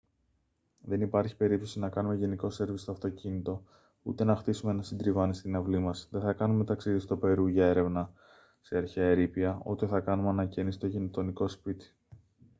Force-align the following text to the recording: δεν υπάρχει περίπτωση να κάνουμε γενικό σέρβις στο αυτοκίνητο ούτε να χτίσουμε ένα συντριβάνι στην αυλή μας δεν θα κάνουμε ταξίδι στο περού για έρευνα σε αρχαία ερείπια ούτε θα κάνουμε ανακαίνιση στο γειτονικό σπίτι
δεν 0.79 1.01
υπάρχει 1.01 1.35
περίπτωση 1.35 1.79
να 1.79 1.89
κάνουμε 1.89 2.15
γενικό 2.15 2.49
σέρβις 2.49 2.81
στο 2.81 2.91
αυτοκίνητο 2.91 3.63
ούτε 4.03 4.23
να 4.23 4.35
χτίσουμε 4.35 4.71
ένα 4.71 4.83
συντριβάνι 4.83 5.35
στην 5.35 5.55
αυλή 5.55 5.79
μας 5.79 6.07
δεν 6.11 6.21
θα 6.21 6.33
κάνουμε 6.33 6.63
ταξίδι 6.63 6.99
στο 6.99 7.17
περού 7.17 7.47
για 7.47 7.67
έρευνα 7.67 8.13
σε 8.61 8.77
αρχαία 8.77 9.07
ερείπια 9.09 9.61
ούτε 9.65 9.87
θα 9.87 9.99
κάνουμε 9.99 10.29
ανακαίνιση 10.29 10.77
στο 10.77 10.87
γειτονικό 10.87 11.47
σπίτι 11.47 11.93